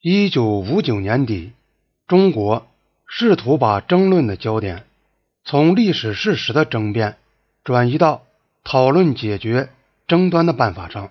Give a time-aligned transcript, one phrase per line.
[0.00, 1.50] 一九五九年底，
[2.06, 2.68] 中国
[3.08, 4.84] 试图把争论的焦点
[5.44, 7.16] 从历史事实的争辩
[7.64, 8.22] 转移到
[8.62, 9.70] 讨论解决
[10.06, 11.10] 争端的办法上，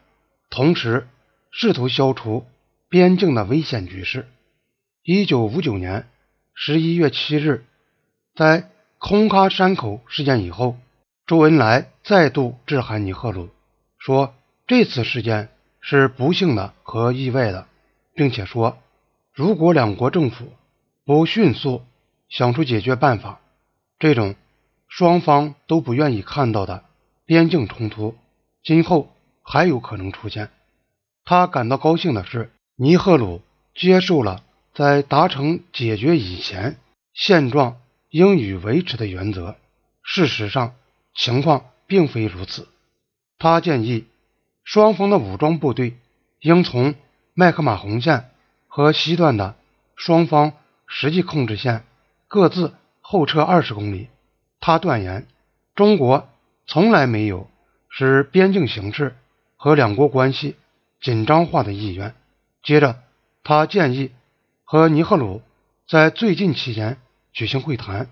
[0.50, 1.06] 同时
[1.52, 2.46] 试图消除
[2.88, 4.26] 边境的危险局势。
[5.04, 6.08] 一九五九年
[6.54, 7.66] 十一月七日，
[8.36, 8.70] 在
[9.00, 10.78] 空喀山口事件以后，
[11.26, 13.50] 周恩来再度致函尼赫鲁，
[13.98, 14.34] 说
[14.66, 15.50] 这次事件
[15.82, 17.68] 是不幸的和意外的。
[18.18, 18.80] 并且说，
[19.32, 20.52] 如果两国政府
[21.06, 21.84] 不迅速
[22.30, 23.40] 想出解决办法，
[24.00, 24.34] 这种
[24.88, 26.84] 双方都不愿意看到的
[27.26, 28.16] 边境冲突
[28.64, 30.50] 今后还有可能出现。
[31.26, 33.44] 他感到高兴的是，尼赫鲁
[33.76, 34.44] 接受了
[34.74, 36.78] 在达成解决以前
[37.14, 37.80] 现状
[38.10, 39.56] 应予维持的原则。
[40.02, 40.74] 事实上，
[41.14, 42.68] 情况并非如此。
[43.38, 44.08] 他建议
[44.64, 45.96] 双方的武装部队
[46.40, 46.96] 应从。
[47.40, 48.32] 麦克马洪线
[48.68, 49.54] 和西段的
[49.96, 50.54] 双方
[50.88, 51.84] 实际控制线
[52.28, 54.08] 各自后撤二十公里。
[54.60, 55.28] 他断言，
[55.76, 56.28] 中国
[56.66, 57.48] 从来没有
[57.90, 59.16] 使边境形势
[59.56, 60.56] 和两国关系
[61.00, 62.16] 紧张化的意愿。
[62.64, 63.04] 接着，
[63.44, 64.12] 他建议
[64.64, 65.44] 和尼赫鲁
[65.88, 66.98] 在最近期间
[67.34, 68.10] 举行会谈。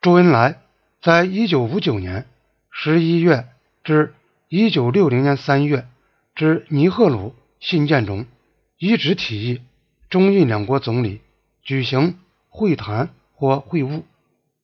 [0.00, 0.62] 周恩来
[1.02, 2.26] 在一九五九年
[2.70, 3.48] 十一月
[3.84, 4.14] 至
[4.48, 5.86] 一九六零年三月
[6.34, 8.24] 之尼赫鲁信件中。
[8.78, 9.62] 一直提议
[10.10, 11.22] 中印两国总理
[11.62, 12.18] 举行
[12.50, 14.02] 会谈或会晤，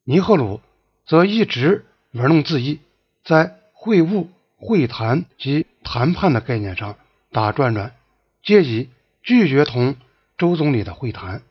[0.05, 0.61] 尼赫鲁
[1.07, 2.81] 则一直玩弄自意，
[3.25, 6.97] 在会晤、会谈及谈判的概念上
[7.31, 7.95] 打转转，
[8.43, 8.91] 借以
[9.23, 9.97] 拒绝同
[10.37, 11.43] 周总理的会谈，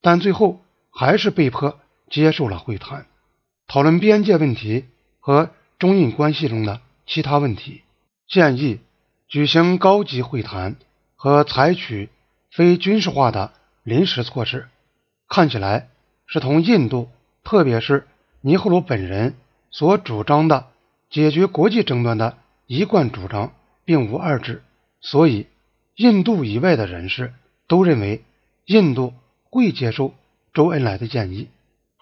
[0.00, 3.06] 但最后还是被迫接受了会谈，
[3.66, 4.84] 讨论边界问题
[5.18, 7.82] 和中印关系中的其他问题，
[8.28, 8.78] 建议
[9.26, 10.76] 举行高级会谈。
[11.16, 12.10] 和采取
[12.50, 14.68] 非军事化的临时措施，
[15.28, 15.88] 看起来
[16.26, 17.08] 是同印度，
[17.42, 18.06] 特别是
[18.40, 19.34] 尼赫鲁本人
[19.70, 20.68] 所主张的
[21.10, 23.52] 解决国际争端的一贯主张
[23.84, 24.62] 并无二致。
[25.00, 25.46] 所以，
[25.94, 27.32] 印度以外的人士
[27.66, 28.22] 都认为
[28.64, 30.14] 印度会接受
[30.52, 31.48] 周恩来的建议。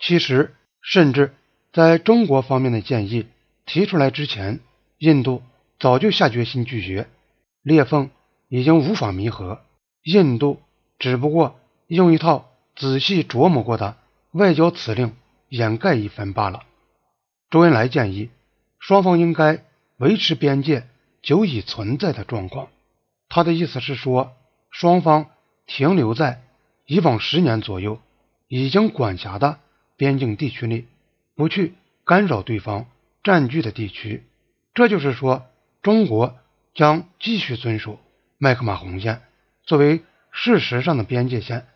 [0.01, 1.35] 其实，甚至
[1.73, 3.27] 在中国方面的建议
[3.67, 4.61] 提出来之前，
[4.99, 5.43] 印度
[5.79, 7.09] 早就下决心拒绝
[7.63, 8.11] 裂缝。
[8.55, 9.63] 已经无法弥合，
[10.05, 10.63] 印度
[11.01, 13.97] 只不过用一套仔细琢磨过的
[14.31, 15.17] 外交辞令
[15.49, 16.63] 掩盖一番罢了。
[17.51, 18.31] 周恩来建议
[18.79, 19.65] 双方应该
[19.97, 20.87] 维持边界
[21.21, 22.69] 久已存在的状况。
[23.29, 24.37] 他的意思是说，
[24.71, 25.31] 双方
[25.67, 26.45] 停留在
[26.87, 27.99] 以往十年左右
[28.47, 29.59] 已经管辖的
[29.97, 30.87] 边境地区内，
[31.35, 32.87] 不去干扰对方
[33.25, 34.25] 占据的地区。
[34.75, 35.45] 这就是说，
[35.83, 36.37] 中国
[36.73, 37.99] 将继续遵守。
[38.39, 39.23] 麦克马洪线
[39.63, 41.67] 作为事实上的边界线，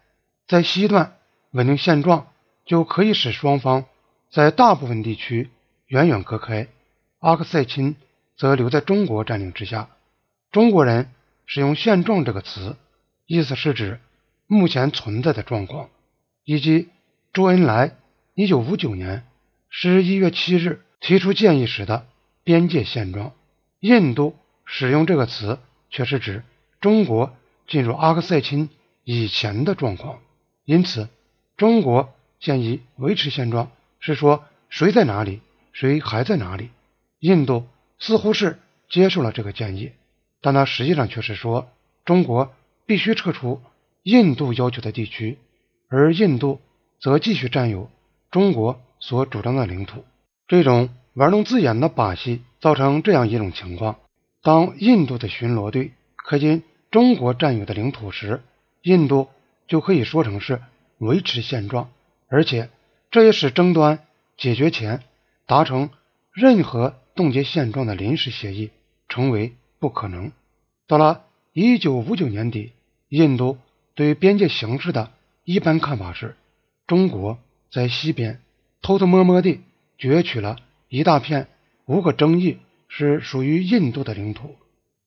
[0.46, 1.16] 在西段
[1.52, 2.28] 稳定现状，
[2.64, 3.86] 就可以使双方
[4.30, 5.50] 在大部分地区
[5.86, 6.68] 远远隔开。
[7.20, 7.96] 阿克塞钦
[8.36, 9.88] 则留在中国占领之下。
[10.50, 11.10] 中国人
[11.46, 12.76] 使用“现状”这个词，
[13.26, 14.00] 意思是指
[14.46, 15.88] 目前存在的状况，
[16.44, 16.88] 以及
[17.32, 17.96] 周恩来
[18.34, 19.24] 1959年
[19.70, 22.06] 11月7日提出建议时的
[22.44, 23.32] 边界现状。
[23.80, 25.58] 印度使用这个词，
[25.90, 26.42] 却是指。
[26.80, 27.34] 中国
[27.66, 28.68] 进入阿克塞钦
[29.04, 30.20] 以前的状况，
[30.64, 31.08] 因此
[31.56, 35.40] 中国建议维持现状，是说谁在哪里，
[35.72, 36.70] 谁还在哪里。
[37.18, 37.66] 印度
[37.98, 39.90] 似乎是接受了这个建议，
[40.40, 41.68] 但它实际上却是说
[42.04, 42.54] 中国
[42.86, 43.60] 必须撤出
[44.04, 45.36] 印度要求的地区，
[45.88, 46.60] 而印度
[47.00, 47.90] 则继续占有
[48.30, 50.04] 中国所主张的领土。
[50.46, 53.98] 这种玩弄字眼的把戏，造成这样一种情况：
[54.42, 55.92] 当印度的巡逻队。
[56.16, 58.42] 可经中国占有的领土时，
[58.82, 59.28] 印度
[59.66, 60.60] 就可以说成是
[60.98, 61.90] 维持现状，
[62.28, 62.68] 而且
[63.10, 64.00] 这也使争端
[64.36, 65.02] 解决前
[65.46, 65.88] 达成
[66.32, 68.70] 任何冻结现状的临时协议
[69.08, 70.32] 成为不可能。
[70.86, 71.24] 到了
[71.54, 72.72] 一九五九年底，
[73.08, 73.56] 印度
[73.94, 75.12] 对边界形势的
[75.44, 76.36] 一般看法是：
[76.86, 77.38] 中国
[77.70, 78.42] 在西边
[78.82, 79.62] 偷偷摸摸地
[79.98, 80.58] 攫取了
[80.88, 81.48] 一大片
[81.86, 82.58] 无可争议
[82.88, 84.56] 是属于印度的领土。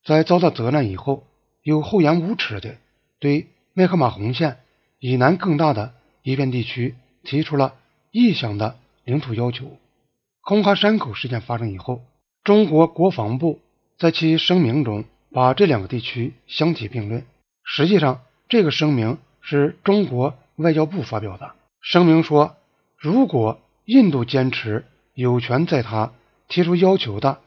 [0.05, 1.23] 在遭到责难以后，
[1.63, 2.77] 又厚颜无耻的
[3.19, 4.57] 对麦克马洪线
[4.99, 5.93] 以南更大的
[6.23, 7.75] 一片地区提出了
[8.11, 9.77] 异想的领土要求。
[10.41, 12.01] 空喀山口事件发生以后，
[12.43, 13.59] 中国国防部
[13.99, 17.23] 在其声明中把这两个地区相提并论。
[17.63, 21.53] 实际上，这个声明是中国外交部发表的。
[21.79, 22.55] 声明说，
[22.97, 26.11] 如果印度坚持有权在他
[26.47, 27.39] 提出要求的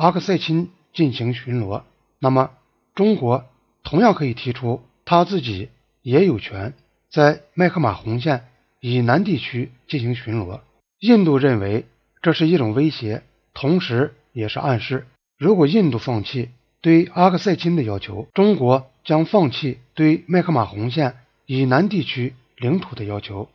[0.00, 1.82] 阿克塞钦进行巡逻，
[2.20, 2.52] 那么，
[2.94, 3.44] 中国
[3.84, 5.68] 同样可以提出他自己
[6.00, 6.72] 也有权
[7.10, 8.46] 在麦克马洪线
[8.80, 10.60] 以南地区进行巡逻。
[11.00, 11.84] 印度认为
[12.22, 15.06] 这是一种威胁，同时也是暗示，
[15.36, 16.48] 如果印度放弃
[16.80, 23.50] 对阿克塞钦的要求，中国将放弃对麦克马洪线以南地区领土的要求。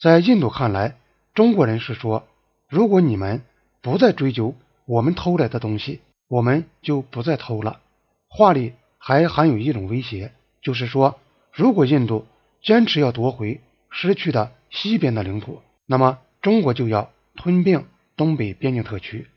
[0.00, 0.94] 在印度看来，
[1.34, 2.28] 中国人是说，
[2.68, 3.42] 如果你们
[3.80, 4.54] 不再追究
[4.92, 7.80] 我们偷来的东西，我们就不再偷了。
[8.28, 11.18] 话里还含有一种威胁，就是说，
[11.50, 12.26] 如果印度
[12.62, 17.86] 坚持要夺回失去的西边的领土，那么中国就要吞并
[18.18, 19.28] 东北边境特区。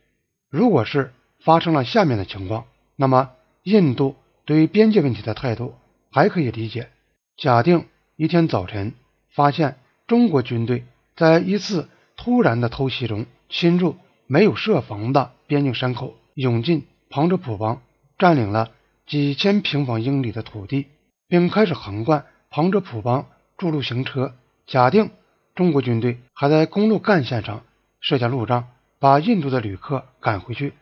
[0.50, 2.66] 如果是发生了下面的情况，
[2.98, 3.31] 那么
[3.63, 5.75] 印度对边界问题的态度
[6.12, 6.90] 还可以理解。
[7.38, 7.86] 假定
[8.18, 8.92] 一天早晨
[9.34, 10.84] 发现中国军队
[11.16, 11.88] 在一次
[12.18, 13.96] 突然的偷袭中侵入。
[14.28, 17.82] 没有设防的边境山口，涌进旁遮普邦，
[18.18, 18.72] 占领了
[19.06, 20.88] 几千平方英里的土地，
[21.28, 23.28] 并开始横贯旁遮普邦
[23.58, 24.34] 筑路行车。
[24.66, 25.12] 假定
[25.54, 27.64] 中国军队还在公路干线上
[28.00, 28.68] 设下路障，
[29.00, 30.74] 把印度的旅客赶回去，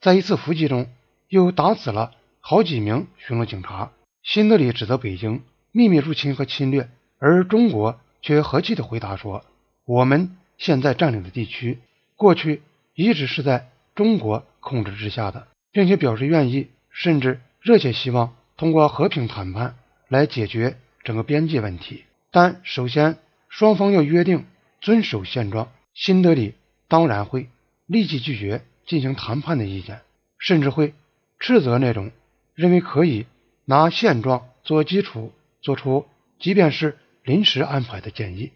[0.00, 0.88] 在一次伏击中
[1.28, 3.92] 又打死了好几名巡逻警察。
[4.22, 5.42] 新德里指责北京
[5.72, 6.88] 秘密入侵和侵略，
[7.18, 9.44] 而中国却和气地回答说
[9.86, 11.78] ：“我们现在占领的地区，
[12.16, 12.62] 过去。”
[12.98, 19.74] 一直是在中国控制之下的，并且表示愿意，甚至热切希望通过和平谈判
[20.06, 22.04] 来解决整个边界问题。
[22.30, 23.18] 但首先，
[23.48, 24.46] 双方要约定
[24.80, 25.72] 遵守现状。
[25.94, 26.54] 新德里
[26.86, 27.48] 当然会
[27.86, 30.02] 立即拒绝进行谈判的意见，
[30.38, 30.94] 甚至会
[31.40, 32.12] 斥责那种
[32.54, 33.26] 认为可以
[33.64, 36.06] 拿现状做基础做出
[36.38, 38.52] 即便是临时安排的建议。